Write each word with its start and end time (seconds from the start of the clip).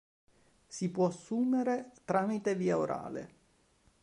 Si 0.65 0.89
può 0.89 1.05
assumere 1.05 1.91
tramite 2.05 2.55
via 2.55 2.75
orale. 2.75 3.33